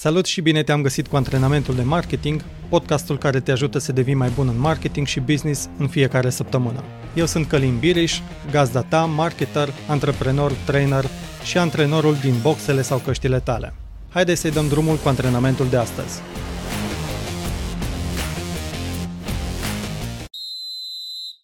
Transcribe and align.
Salut 0.00 0.26
și 0.26 0.40
bine 0.40 0.62
te-am 0.62 0.82
găsit 0.82 1.06
cu 1.06 1.16
antrenamentul 1.16 1.74
de 1.74 1.82
marketing, 1.82 2.44
podcastul 2.68 3.18
care 3.18 3.40
te 3.40 3.50
ajută 3.50 3.78
să 3.78 3.92
devii 3.92 4.14
mai 4.14 4.30
bun 4.34 4.48
în 4.48 4.58
marketing 4.58 5.06
și 5.06 5.20
business 5.20 5.68
în 5.78 5.88
fiecare 5.88 6.30
săptămână. 6.30 6.84
Eu 7.14 7.26
sunt 7.26 7.46
Călin 7.46 7.78
Biriș, 7.78 8.20
gazda 8.50 8.82
ta, 8.82 9.04
marketer, 9.04 9.68
antreprenor, 9.88 10.52
trainer 10.52 11.04
și 11.44 11.58
antrenorul 11.58 12.14
din 12.14 12.34
boxele 12.42 12.82
sau 12.82 12.98
căștile 12.98 13.40
tale. 13.40 13.74
Haideți 14.08 14.40
să-i 14.40 14.50
dăm 14.50 14.68
drumul 14.68 14.96
cu 14.96 15.08
antrenamentul 15.08 15.68
de 15.68 15.76
astăzi. 15.76 16.20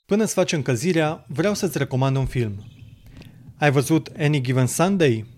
Până 0.06 0.24
să 0.24 0.34
faci 0.34 0.52
încălzirea, 0.52 1.24
vreau 1.28 1.54
să-ți 1.54 1.78
recomand 1.78 2.16
un 2.16 2.26
film. 2.26 2.64
Ai 3.58 3.70
văzut 3.70 4.10
Any 4.18 4.40
Given 4.40 4.66
Sunday? 4.66 5.33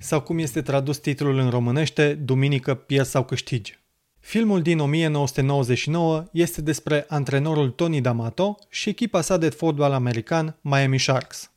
Sau 0.00 0.20
cum 0.20 0.38
este 0.38 0.62
tradus 0.62 0.98
titlul 0.98 1.38
în 1.38 1.50
românește, 1.50 2.14
Duminică, 2.14 2.74
pierzi 2.74 3.10
sau 3.10 3.24
câștigi. 3.24 3.78
Filmul 4.20 4.62
din 4.62 4.78
1999 4.78 6.24
este 6.32 6.62
despre 6.62 7.04
antrenorul 7.08 7.70
Tony 7.70 8.00
D'Amato 8.00 8.68
și 8.68 8.88
echipa 8.88 9.20
sa 9.20 9.36
de 9.36 9.48
fotbal 9.48 9.92
american 9.92 10.56
Miami 10.60 10.98
Sharks. 10.98 11.50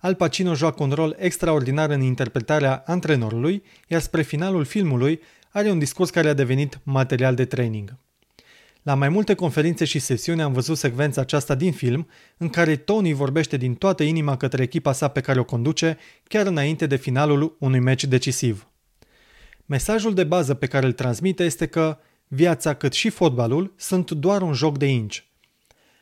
Al 0.00 0.14
Pacino 0.14 0.54
joacă 0.54 0.82
un 0.82 0.90
rol 0.90 1.16
extraordinar 1.18 1.90
în 1.90 2.00
interpretarea 2.00 2.82
antrenorului, 2.86 3.62
iar 3.88 4.00
spre 4.00 4.22
finalul 4.22 4.64
filmului 4.64 5.20
are 5.50 5.70
un 5.70 5.78
discurs 5.78 6.10
care 6.10 6.28
a 6.28 6.34
devenit 6.34 6.78
material 6.82 7.34
de 7.34 7.44
training. 7.44 7.96
La 8.84 8.94
mai 8.94 9.08
multe 9.08 9.34
conferințe 9.34 9.84
și 9.84 9.98
sesiuni 9.98 10.42
am 10.42 10.52
văzut 10.52 10.78
secvența 10.78 11.20
aceasta 11.20 11.54
din 11.54 11.72
film, 11.72 12.08
în 12.36 12.48
care 12.48 12.76
Tony 12.76 13.12
vorbește 13.12 13.56
din 13.56 13.74
toată 13.74 14.02
inima 14.02 14.36
către 14.36 14.62
echipa 14.62 14.92
sa 14.92 15.08
pe 15.08 15.20
care 15.20 15.40
o 15.40 15.44
conduce, 15.44 15.98
chiar 16.28 16.46
înainte 16.46 16.86
de 16.86 16.96
finalul 16.96 17.56
unui 17.60 17.78
meci 17.78 18.04
decisiv. 18.04 18.68
Mesajul 19.66 20.14
de 20.14 20.24
bază 20.24 20.54
pe 20.54 20.66
care 20.66 20.86
îl 20.86 20.92
transmite 20.92 21.44
este 21.44 21.66
că 21.66 21.98
viața 22.28 22.74
cât 22.74 22.92
și 22.92 23.10
fotbalul 23.10 23.74
sunt 23.76 24.10
doar 24.10 24.42
un 24.42 24.52
joc 24.52 24.78
de 24.78 24.86
inci. 24.86 25.28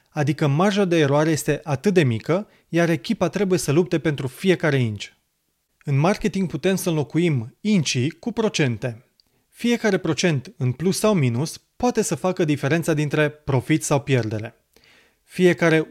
Adică 0.08 0.46
marja 0.46 0.84
de 0.84 0.98
eroare 0.98 1.30
este 1.30 1.60
atât 1.62 1.94
de 1.94 2.02
mică, 2.02 2.48
iar 2.68 2.88
echipa 2.88 3.28
trebuie 3.28 3.58
să 3.58 3.72
lupte 3.72 3.98
pentru 3.98 4.26
fiecare 4.26 4.76
inci. 4.76 5.16
În 5.84 5.98
marketing 5.98 6.48
putem 6.48 6.76
să 6.76 6.88
înlocuim 6.88 7.56
incii 7.60 8.10
cu 8.10 8.32
procente. 8.32 9.04
Fiecare 9.48 9.98
procent, 9.98 10.54
în 10.56 10.72
plus 10.72 10.98
sau 10.98 11.14
minus, 11.14 11.60
poate 11.82 12.02
să 12.02 12.14
facă 12.14 12.44
diferența 12.44 12.94
dintre 12.94 13.30
profit 13.30 13.84
sau 13.84 14.00
pierdere. 14.00 14.54
Fiecare 15.22 15.88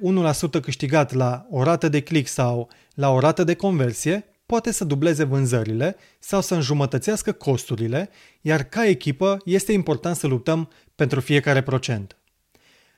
1% 0.57 0.61
câștigat 0.61 1.13
la 1.13 1.47
o 1.49 1.63
rată 1.63 1.89
de 1.89 2.01
click 2.01 2.27
sau 2.27 2.69
la 2.93 3.09
o 3.09 3.19
rată 3.19 3.43
de 3.43 3.53
conversie 3.53 4.25
poate 4.45 4.71
să 4.71 4.83
dubleze 4.83 5.23
vânzările 5.23 5.95
sau 6.19 6.41
să 6.41 6.55
înjumătățească 6.55 7.31
costurile, 7.31 8.09
iar 8.41 8.63
ca 8.63 8.85
echipă 8.85 9.37
este 9.45 9.71
important 9.71 10.15
să 10.15 10.27
luptăm 10.27 10.71
pentru 10.95 11.19
fiecare 11.19 11.63
procent. 11.63 12.17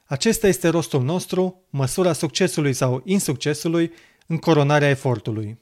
Acesta 0.05 0.47
este 0.47 0.67
rostul 0.67 1.03
nostru, 1.03 1.65
măsura 1.69 2.13
succesului 2.13 2.73
sau 2.73 3.01
insuccesului 3.05 3.91
în 4.27 4.37
coronarea 4.37 4.89
efortului. 4.89 5.59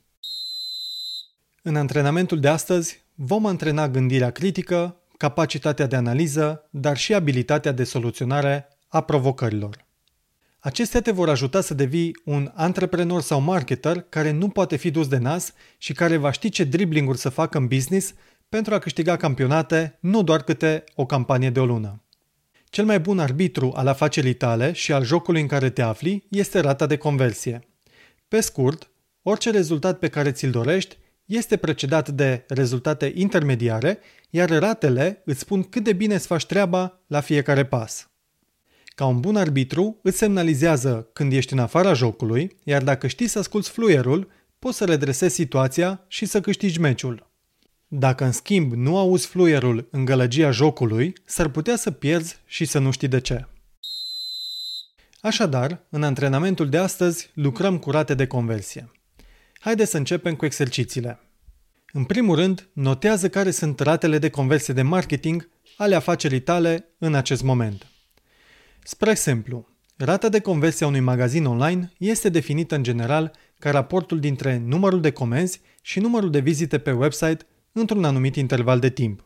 În 1.61 1.75
antrenamentul 1.75 2.39
de 2.39 2.47
astăzi 2.47 3.03
vom 3.15 3.45
antrena 3.45 3.89
gândirea 3.89 4.31
critică, 4.31 5.00
capacitatea 5.21 5.87
de 5.87 5.95
analiză, 5.95 6.67
dar 6.69 6.97
și 6.97 7.13
abilitatea 7.13 7.71
de 7.71 7.83
soluționare 7.83 8.67
a 8.87 9.01
provocărilor. 9.01 9.85
Acestea 10.59 11.01
te 11.01 11.11
vor 11.11 11.29
ajuta 11.29 11.61
să 11.61 11.73
devii 11.73 12.17
un 12.25 12.51
antreprenor 12.53 13.21
sau 13.21 13.41
marketer 13.41 14.05
care 14.09 14.31
nu 14.31 14.49
poate 14.49 14.75
fi 14.75 14.91
dus 14.91 15.07
de 15.07 15.17
nas 15.17 15.53
și 15.77 15.93
care 15.93 16.17
va 16.17 16.31
ști 16.31 16.49
ce 16.49 16.63
driblinguri 16.63 17.17
să 17.17 17.29
facă 17.29 17.57
în 17.57 17.67
business 17.67 18.13
pentru 18.49 18.73
a 18.73 18.79
câștiga 18.79 19.17
campionate, 19.17 19.97
nu 19.99 20.23
doar 20.23 20.41
câte 20.41 20.83
o 20.95 21.05
campanie 21.05 21.49
de 21.49 21.59
o 21.59 21.65
lună. 21.65 22.03
Cel 22.65 22.85
mai 22.85 22.99
bun 22.99 23.19
arbitru 23.19 23.71
al 23.75 23.87
afacerii 23.87 24.33
tale 24.33 24.71
și 24.71 24.93
al 24.93 25.03
jocului 25.03 25.41
în 25.41 25.47
care 25.47 25.69
te 25.69 25.81
afli 25.81 26.25
este 26.29 26.59
rata 26.59 26.85
de 26.85 26.97
conversie. 26.97 27.67
Pe 28.27 28.39
scurt, 28.39 28.89
orice 29.21 29.51
rezultat 29.51 29.99
pe 29.99 30.07
care 30.07 30.31
ți-l 30.31 30.51
dorești 30.51 30.97
este 31.25 31.57
precedat 31.57 32.09
de 32.09 32.45
rezultate 32.47 33.11
intermediare, 33.15 33.99
iar 34.29 34.49
ratele 34.49 35.21
îți 35.25 35.39
spun 35.39 35.63
cât 35.63 35.83
de 35.83 35.93
bine 35.93 36.13
îți 36.13 36.27
faci 36.27 36.45
treaba 36.45 36.99
la 37.07 37.19
fiecare 37.19 37.65
pas. 37.65 38.09
Ca 38.85 39.05
un 39.05 39.19
bun 39.19 39.35
arbitru, 39.35 39.99
îți 40.03 40.17
semnalizează 40.17 41.09
când 41.13 41.33
ești 41.33 41.53
în 41.53 41.59
afara 41.59 41.93
jocului, 41.93 42.57
iar 42.63 42.83
dacă 42.83 43.07
știi 43.07 43.27
să 43.27 43.39
asculți 43.39 43.69
fluierul, 43.69 44.31
poți 44.59 44.77
să 44.77 44.85
redresezi 44.85 45.33
situația 45.33 46.05
și 46.07 46.25
să 46.25 46.41
câștigi 46.41 46.79
meciul. 46.79 47.31
Dacă 47.87 48.23
în 48.23 48.31
schimb 48.31 48.73
nu 48.73 48.97
auzi 48.97 49.27
fluierul 49.27 49.87
în 49.91 50.05
gălăgia 50.05 50.51
jocului, 50.51 51.13
s-ar 51.25 51.47
putea 51.47 51.75
să 51.75 51.91
pierzi 51.91 52.39
și 52.45 52.65
să 52.65 52.79
nu 52.79 52.91
știi 52.91 53.07
de 53.07 53.19
ce. 53.19 53.47
Așadar, 55.21 55.85
în 55.89 56.03
antrenamentul 56.03 56.69
de 56.69 56.77
astăzi 56.77 57.29
lucrăm 57.33 57.77
cu 57.77 57.91
rate 57.91 58.13
de 58.13 58.27
conversie. 58.27 58.91
Haideți 59.63 59.91
să 59.91 59.97
începem 59.97 60.35
cu 60.35 60.45
exercițiile. 60.45 61.19
În 61.93 62.03
primul 62.03 62.35
rând, 62.35 62.69
notează 62.73 63.29
care 63.29 63.51
sunt 63.51 63.79
ratele 63.79 64.17
de 64.17 64.29
conversie 64.29 64.73
de 64.73 64.81
marketing 64.81 65.49
ale 65.77 65.95
afacerii 65.95 66.39
tale 66.39 66.85
în 66.97 67.13
acest 67.13 67.43
moment. 67.43 67.87
Spre 68.83 69.09
exemplu, 69.09 69.67
rata 69.97 70.29
de 70.29 70.39
conversie 70.39 70.85
a 70.85 70.89
unui 70.89 70.99
magazin 70.99 71.45
online 71.45 71.91
este 71.97 72.29
definită 72.29 72.75
în 72.75 72.83
general 72.83 73.31
ca 73.59 73.71
raportul 73.71 74.19
dintre 74.19 74.61
numărul 74.65 75.01
de 75.01 75.11
comenzi 75.11 75.61
și 75.81 75.99
numărul 75.99 76.31
de 76.31 76.39
vizite 76.39 76.77
pe 76.77 76.91
website 76.91 77.45
într-un 77.71 78.03
anumit 78.03 78.35
interval 78.35 78.79
de 78.79 78.89
timp. 78.89 79.25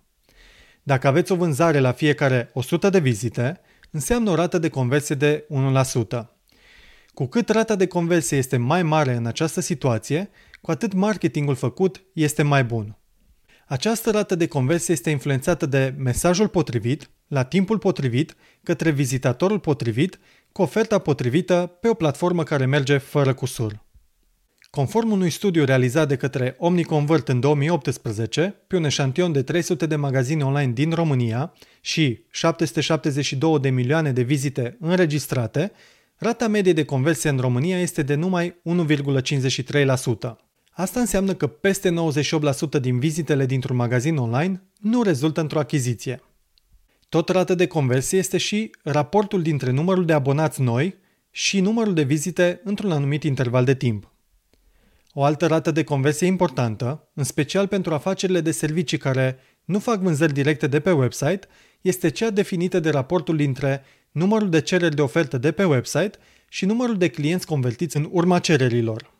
Dacă 0.83 1.07
aveți 1.07 1.31
o 1.31 1.35
vânzare 1.35 1.79
la 1.79 1.91
fiecare 1.91 2.49
100 2.53 2.89
de 2.89 2.99
vizite, 2.99 3.61
înseamnă 3.91 4.29
o 4.29 4.35
rată 4.35 4.57
de 4.57 4.69
conversie 4.69 5.15
de 5.15 5.47
1%. 6.17 6.34
Cu 7.15 7.25
cât 7.25 7.49
rata 7.49 7.75
de 7.75 7.87
conversie 7.87 8.37
este 8.37 8.57
mai 8.57 8.83
mare 8.83 9.13
în 9.13 9.25
această 9.25 9.61
situație, 9.61 10.29
cu 10.61 10.71
atât 10.71 10.93
marketingul 10.93 11.55
făcut 11.55 12.03
este 12.13 12.43
mai 12.43 12.63
bun. 12.63 12.97
Această 13.67 14.11
rată 14.11 14.35
de 14.35 14.47
conversie 14.47 14.93
este 14.93 15.09
influențată 15.09 15.65
de 15.65 15.93
mesajul 15.97 16.47
potrivit, 16.47 17.09
la 17.27 17.43
timpul 17.43 17.77
potrivit, 17.77 18.35
către 18.63 18.89
vizitatorul 18.89 19.59
potrivit, 19.59 20.19
cu 20.51 20.61
oferta 20.61 20.97
potrivită 20.97 21.77
pe 21.81 21.87
o 21.87 21.93
platformă 21.93 22.43
care 22.43 22.65
merge 22.65 22.97
fără 22.97 23.33
cusur. 23.33 23.83
Conform 24.69 25.11
unui 25.11 25.29
studiu 25.29 25.63
realizat 25.63 26.07
de 26.07 26.15
către 26.15 26.55
OmniConvert 26.57 27.27
în 27.27 27.39
2018, 27.39 28.55
pe 28.67 28.75
un 28.75 28.83
eșantion 28.83 29.31
de 29.31 29.43
300 29.43 29.85
de 29.85 29.95
magazine 29.95 30.43
online 30.43 30.71
din 30.71 30.91
România 30.91 31.53
și 31.81 32.25
772 32.31 33.59
de 33.59 33.69
milioane 33.69 34.11
de 34.11 34.21
vizite 34.21 34.77
înregistrate, 34.79 35.71
Rata 36.17 36.47
medie 36.47 36.73
de 36.73 36.85
conversie 36.85 37.29
în 37.29 37.37
România 37.37 37.79
este 37.79 38.03
de 38.03 38.15
numai 38.15 38.61
1,53%. 38.87 40.35
Asta 40.71 40.99
înseamnă 40.99 41.33
că 41.33 41.47
peste 41.47 41.93
98% 42.77 42.79
din 42.81 42.99
vizitele 42.99 43.45
dintr-un 43.45 43.75
magazin 43.75 44.17
online 44.17 44.63
nu 44.79 45.03
rezultă 45.03 45.41
într-o 45.41 45.59
achiziție. 45.59 46.21
Tot 47.09 47.29
rată 47.29 47.55
de 47.55 47.67
conversie 47.67 48.17
este 48.17 48.37
și 48.37 48.71
raportul 48.83 49.41
dintre 49.41 49.71
numărul 49.71 50.05
de 50.05 50.13
abonați 50.13 50.61
noi 50.61 50.95
și 51.31 51.59
numărul 51.59 51.93
de 51.93 52.03
vizite 52.03 52.61
într-un 52.63 52.91
anumit 52.91 53.23
interval 53.23 53.65
de 53.65 53.75
timp. 53.75 54.11
O 55.11 55.23
altă 55.23 55.47
rată 55.47 55.71
de 55.71 55.83
conversie 55.83 56.27
importantă, 56.27 57.09
în 57.13 57.23
special 57.23 57.67
pentru 57.67 57.93
afacerile 57.93 58.41
de 58.41 58.51
servicii 58.51 58.97
care 58.97 59.37
nu 59.65 59.79
fac 59.79 59.99
vânzări 59.99 60.33
directe 60.33 60.67
de 60.67 60.79
pe 60.79 60.91
website, 60.91 61.47
este 61.81 62.09
cea 62.09 62.29
definită 62.29 62.79
de 62.79 62.89
raportul 62.89 63.35
dintre 63.35 63.83
numărul 64.15 64.49
de 64.49 64.61
cereri 64.61 64.95
de 64.95 65.01
ofertă 65.01 65.37
de 65.37 65.51
pe 65.51 65.63
website 65.63 66.17
și 66.49 66.65
numărul 66.65 66.97
de 66.97 67.07
clienți 67.07 67.45
convertiți 67.45 67.97
în 67.97 68.09
urma 68.11 68.39
cererilor. 68.39 69.13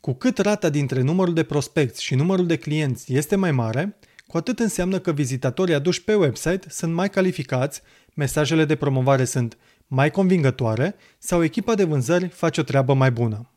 Cu 0.00 0.12
cât 0.12 0.38
rata 0.38 0.68
dintre 0.68 1.00
numărul 1.00 1.34
de 1.34 1.42
prospecți 1.42 2.02
și 2.02 2.14
numărul 2.14 2.46
de 2.46 2.56
clienți 2.56 3.14
este 3.14 3.36
mai 3.36 3.52
mare, 3.52 3.96
cu 4.26 4.36
atât 4.36 4.58
înseamnă 4.58 4.98
că 4.98 5.12
vizitatorii 5.12 5.74
aduși 5.74 6.02
pe 6.04 6.14
website 6.14 6.66
sunt 6.68 6.92
mai 6.92 7.10
calificați, 7.10 7.82
mesajele 8.14 8.64
de 8.64 8.74
promovare 8.74 9.24
sunt 9.24 9.58
mai 9.86 10.10
convingătoare 10.10 10.94
sau 11.18 11.42
echipa 11.42 11.74
de 11.74 11.84
vânzări 11.84 12.28
face 12.28 12.60
o 12.60 12.64
treabă 12.64 12.94
mai 12.94 13.10
bună. 13.10 13.50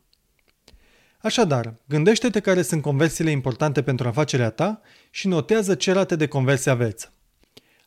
Așadar, 1.18 1.74
gândește-te 1.88 2.40
care 2.40 2.62
sunt 2.62 2.82
conversiile 2.82 3.30
importante 3.30 3.82
pentru 3.82 4.08
afacerea 4.08 4.50
ta 4.50 4.80
și 5.10 5.28
notează 5.28 5.74
ce 5.74 5.92
rate 5.92 6.16
de 6.16 6.26
conversie 6.26 6.70
aveți. 6.70 7.10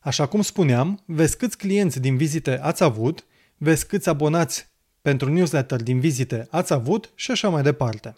Așa 0.04 0.26
cum 0.26 0.42
spuneam, 0.42 1.00
vezi 1.06 1.38
câți 1.38 1.58
clienți 1.58 2.00
din 2.00 2.18
vizite 2.18 2.60
ați 2.62 2.84
avut, 2.84 3.26
vezi 3.58 3.88
câți 3.88 4.10
abonați 4.10 4.68
pentru 5.02 5.34
newsletter 5.34 5.84
din 5.84 6.00
vizite 6.00 6.48
ați 6.50 6.74
avut 6.74 7.12
și 7.16 7.32
așa 7.32 7.50
mai 7.50 7.62
departe. 7.62 8.16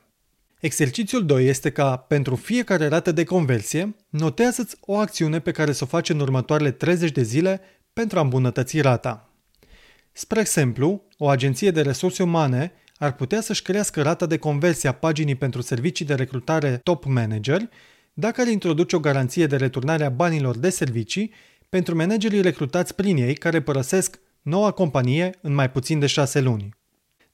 Exercițiul 0.60 1.26
2 1.26 1.48
este 1.48 1.70
ca, 1.70 1.96
pentru 1.96 2.36
fiecare 2.36 2.88
rată 2.88 3.12
de 3.12 3.24
conversie, 3.24 3.96
notează-ți 4.10 4.76
o 4.82 4.96
acțiune 4.96 5.40
pe 5.40 5.52
care 5.52 5.72
să 5.72 5.84
o 5.84 5.88
faci 5.88 6.10
în 6.10 6.20
următoarele 6.20 6.72
30 6.72 7.12
de 7.12 7.22
zile 7.22 7.62
pentru 7.94 8.18
a 8.18 8.22
îmbunătăți 8.22 8.82
rata. 8.82 9.30
Spre 10.12 10.40
exemplu, 10.40 11.04
o 11.18 11.28
agenție 11.28 11.72
de 11.72 11.82
resurse 11.82 12.24
umane 12.24 12.72
ar 12.98 13.16
putea 13.16 13.42
să-și 13.42 13.62
crească 13.62 14.02
rata 14.02 14.26
de 14.26 14.38
conversie 14.38 14.90
a 14.90 14.94
paginii 14.94 15.36
pentru 15.36 15.62
servicii 15.62 16.06
de 16.06 16.16
recrutare 16.16 16.80
top 16.84 17.06
manager 17.06 17.70
dacă 18.14 18.42
ar 18.42 18.48
introduce 18.48 18.96
o 18.96 19.00
garanție 19.00 19.48
de 19.48 19.56
returnare 19.56 20.04
a 20.04 20.10
banilor 20.10 20.58
de 20.58 20.70
servicii 20.70 21.34
pentru 21.74 21.96
managerii 21.96 22.42
recrutați 22.42 22.96
prin 22.96 23.18
ei 23.18 23.34
care 23.34 23.62
părăsesc 23.62 24.20
noua 24.42 24.72
companie 24.72 25.30
în 25.42 25.54
mai 25.54 25.72
puțin 25.72 26.00
de 26.00 26.06
șase 26.06 26.40
luni. 26.42 26.70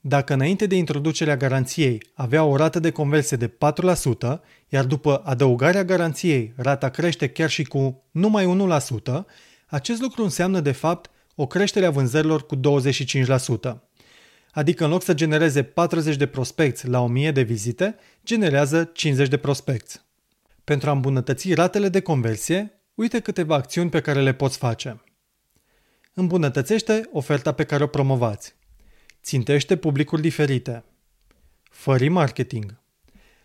Dacă 0.02 0.34
înainte 0.34 0.66
de 0.66 0.76
introducerea 0.76 1.38
garanției 1.38 2.04
avea 2.14 2.44
o 2.44 2.56
rată 2.56 2.80
de 2.80 2.92
conversie 2.92 3.38
de 3.38 3.48
4%, 3.48 4.40
iar 4.70 4.86
după 4.86 5.22
adăugarea 5.26 5.84
garanției 5.84 6.54
rata 6.56 6.90
crește 6.90 7.28
chiar 7.28 7.50
și 7.50 7.64
cu 7.64 8.04
numai 8.12 8.70
1%, 9.12 9.26
acest 9.68 10.02
lucru 10.02 10.24
înseamnă 10.24 10.60
de 10.60 10.72
fapt 10.72 11.10
o 11.36 11.48
creștere 11.48 11.86
a 11.86 11.92
vânzărilor 11.92 12.46
cu 12.46 12.56
25%. 12.56 12.60
Adică 14.52 14.84
în 14.84 14.90
loc 14.90 15.04
să 15.04 15.14
genereze 15.14 15.64
40 15.64 16.16
de 16.16 16.26
prospecți 16.26 16.88
la 16.88 17.02
1000 17.02 17.32
de 17.32 17.42
vizite, 17.42 17.96
generează 18.26 18.84
50 18.94 19.28
de 19.28 19.38
prospecți. 19.38 20.02
Pentru 20.64 20.90
a 20.90 20.94
îmbunătăți 20.94 21.54
ratele 21.54 21.90
de 21.90 22.00
conversie, 22.00 22.79
uite 23.00 23.20
câteva 23.20 23.56
acțiuni 23.56 23.90
pe 23.90 24.02
care 24.02 24.22
le 24.22 24.34
poți 24.34 24.58
face. 24.58 25.04
Îmbunătățește 26.14 27.10
oferta 27.12 27.52
pe 27.52 27.64
care 27.64 27.84
o 27.84 27.88
promovați. 27.88 28.56
Țintește 29.24 29.78
publicuri 29.78 30.22
diferite. 30.22 30.84
Fă 31.64 32.08
marketing. 32.10 32.80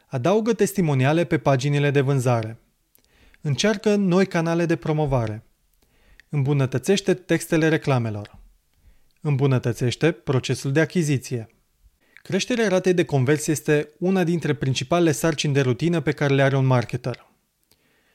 Adaugă 0.06 0.52
testimoniale 0.52 1.24
pe 1.24 1.38
paginile 1.38 1.90
de 1.90 2.00
vânzare. 2.00 2.58
Încearcă 3.40 3.94
noi 3.94 4.26
canale 4.26 4.66
de 4.66 4.76
promovare. 4.76 5.42
Îmbunătățește 6.28 7.14
textele 7.14 7.68
reclamelor. 7.68 8.38
Îmbunătățește 9.20 10.12
procesul 10.12 10.72
de 10.72 10.80
achiziție. 10.80 11.48
Creșterea 12.14 12.68
ratei 12.68 12.94
de 12.94 13.04
conversie 13.04 13.52
este 13.52 13.88
una 13.98 14.24
dintre 14.24 14.54
principalele 14.54 15.12
sarcini 15.12 15.54
de 15.54 15.60
rutină 15.60 16.00
pe 16.00 16.12
care 16.12 16.34
le 16.34 16.42
are 16.42 16.56
un 16.56 16.66
marketer. 16.66 17.32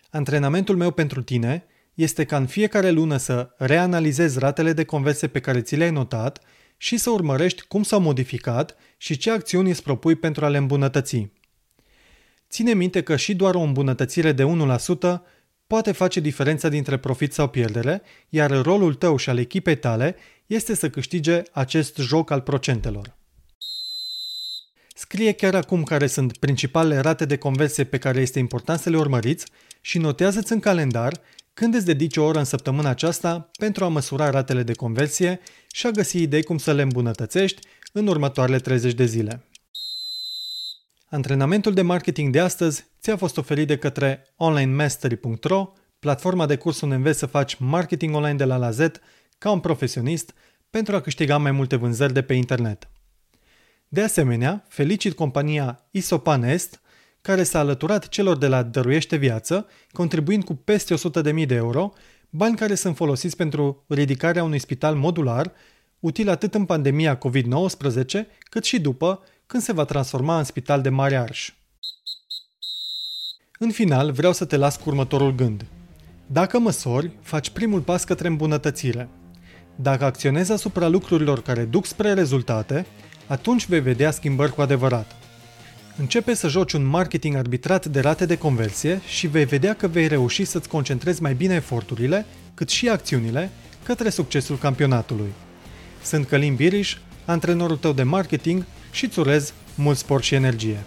Antrenamentul 0.09 0.75
meu 0.75 0.91
pentru 0.91 1.21
tine 1.21 1.65
este 1.93 2.25
ca 2.25 2.37
în 2.37 2.45
fiecare 2.45 2.89
lună 2.89 3.17
să 3.17 3.49
reanalizezi 3.57 4.39
ratele 4.39 4.73
de 4.73 4.83
conversie 4.83 5.27
pe 5.27 5.39
care 5.39 5.61
ți 5.61 5.75
le-ai 5.75 5.91
notat 5.91 6.39
și 6.77 6.97
să 6.97 7.09
urmărești 7.09 7.61
cum 7.67 7.83
s-au 7.83 7.99
modificat 7.99 8.75
și 8.97 9.17
ce 9.17 9.31
acțiuni 9.31 9.69
îți 9.69 9.83
propui 9.83 10.15
pentru 10.15 10.45
a 10.45 10.49
le 10.49 10.57
îmbunătăți. 10.57 11.27
Ține 12.49 12.73
minte 12.73 13.03
că 13.03 13.15
și 13.15 13.35
doar 13.35 13.55
o 13.55 13.59
îmbunătățire 13.59 14.31
de 14.31 14.43
1% 14.43 15.21
poate 15.67 15.91
face 15.91 16.19
diferența 16.19 16.69
dintre 16.69 16.97
profit 16.97 17.33
sau 17.33 17.47
pierdere, 17.47 18.01
iar 18.29 18.61
rolul 18.61 18.93
tău 18.93 19.17
și 19.17 19.29
al 19.29 19.37
echipei 19.37 19.77
tale 19.77 20.15
este 20.45 20.75
să 20.75 20.89
câștige 20.89 21.41
acest 21.51 21.97
joc 21.97 22.31
al 22.31 22.41
procentelor. 22.41 23.18
Scrie 24.99 25.31
chiar 25.31 25.55
acum 25.55 25.83
care 25.83 26.07
sunt 26.07 26.37
principalele 26.37 26.99
rate 26.99 27.25
de 27.25 27.37
conversie 27.37 27.83
pe 27.83 27.97
care 27.97 28.19
este 28.19 28.39
important 28.39 28.79
să 28.79 28.89
le 28.89 28.97
urmăriți 28.97 29.45
și 29.81 29.97
notează-ți 29.97 30.51
în 30.51 30.59
calendar 30.59 31.21
când 31.53 31.73
îți 31.73 31.85
dedici 31.85 32.17
o 32.17 32.23
oră 32.23 32.37
în 32.37 32.43
săptămâna 32.43 32.89
aceasta 32.89 33.49
pentru 33.59 33.83
a 33.83 33.87
măsura 33.87 34.29
ratele 34.29 34.63
de 34.63 34.73
conversie 34.73 35.39
și 35.71 35.87
a 35.87 35.89
găsi 35.89 36.21
idei 36.21 36.43
cum 36.43 36.57
să 36.57 36.73
le 36.73 36.81
îmbunătățești 36.81 37.67
în 37.91 38.07
următoarele 38.07 38.57
30 38.57 38.93
de 38.93 39.05
zile. 39.05 39.43
Antrenamentul 41.09 41.73
de 41.73 41.81
marketing 41.81 42.33
de 42.33 42.39
astăzi 42.39 42.85
ți-a 43.01 43.17
fost 43.17 43.37
oferit 43.37 43.67
de 43.67 43.77
către 43.77 44.23
onlinemastery.ro, 44.35 45.73
platforma 45.99 46.45
de 46.45 46.55
curs 46.55 46.81
unde 46.81 46.95
înveți 46.95 47.19
să 47.19 47.25
faci 47.25 47.55
marketing 47.59 48.15
online 48.15 48.37
de 48.37 48.45
la 48.45 48.57
la 48.57 48.71
Z 48.71 48.79
ca 49.37 49.51
un 49.51 49.59
profesionist 49.59 50.33
pentru 50.69 50.95
a 50.95 51.01
câștiga 51.01 51.37
mai 51.37 51.51
multe 51.51 51.75
vânzări 51.75 52.13
de 52.13 52.21
pe 52.21 52.33
internet. 52.33 52.89
De 53.91 54.01
asemenea, 54.01 54.65
felicit 54.67 55.13
compania 55.13 55.85
Isopan 55.91 56.43
Est, 56.43 56.81
care 57.21 57.43
s-a 57.43 57.59
alăturat 57.59 58.07
celor 58.09 58.37
de 58.37 58.47
la 58.47 58.63
Dăruiește 58.63 59.15
Viață, 59.15 59.67
contribuind 59.91 60.43
cu 60.43 60.53
peste 60.55 60.95
100.000 60.95 61.45
de 61.45 61.55
euro, 61.55 61.93
bani 62.29 62.55
care 62.55 62.75
sunt 62.75 62.95
folosiți 62.95 63.35
pentru 63.35 63.83
ridicarea 63.87 64.43
unui 64.43 64.59
spital 64.59 64.95
modular, 64.95 65.51
util 65.99 66.29
atât 66.29 66.55
în 66.55 66.65
pandemia 66.65 67.17
COVID-19, 67.17 68.25
cât 68.49 68.63
și 68.63 68.79
după, 68.79 69.23
când 69.45 69.63
se 69.63 69.73
va 69.73 69.85
transforma 69.85 70.37
în 70.37 70.43
spital 70.43 70.81
de 70.81 70.89
mare 70.89 71.15
arș. 71.15 71.53
În 73.59 73.71
final, 73.71 74.11
vreau 74.11 74.33
să 74.33 74.45
te 74.45 74.57
las 74.57 74.77
cu 74.77 74.89
următorul 74.89 75.35
gând. 75.35 75.65
Dacă 76.25 76.59
măsori, 76.59 77.11
faci 77.21 77.49
primul 77.49 77.81
pas 77.81 78.03
către 78.03 78.27
îmbunătățire. 78.27 79.09
Dacă 79.75 80.05
acționezi 80.05 80.51
asupra 80.51 80.87
lucrurilor 80.87 81.41
care 81.41 81.65
duc 81.65 81.85
spre 81.85 82.13
rezultate, 82.13 82.85
atunci 83.29 83.67
vei 83.67 83.79
vedea 83.79 84.11
schimbări 84.11 84.53
cu 84.53 84.61
adevărat. 84.61 85.15
Începe 85.97 86.33
să 86.33 86.47
joci 86.47 86.73
un 86.73 86.85
marketing 86.85 87.35
arbitrat 87.35 87.85
de 87.85 87.99
rate 87.99 88.25
de 88.25 88.37
conversie 88.37 89.01
și 89.07 89.27
vei 89.27 89.45
vedea 89.45 89.75
că 89.75 89.87
vei 89.87 90.07
reuși 90.07 90.45
să-ți 90.45 90.69
concentrezi 90.69 91.21
mai 91.21 91.33
bine 91.33 91.55
eforturile, 91.55 92.25
cât 92.53 92.69
și 92.69 92.89
acțiunile, 92.89 93.49
către 93.83 94.09
succesul 94.09 94.57
campionatului. 94.57 95.33
Sunt 96.03 96.27
Călim 96.27 96.55
Biriș, 96.55 96.97
antrenorul 97.25 97.77
tău 97.77 97.93
de 97.93 98.03
marketing 98.03 98.65
și 98.91 99.05
îți 99.05 99.19
urez 99.19 99.53
mult 99.75 99.97
sport 99.97 100.23
și 100.23 100.35
energie. 100.35 100.83